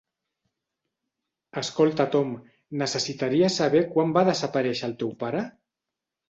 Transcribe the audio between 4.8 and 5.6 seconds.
el teu pare?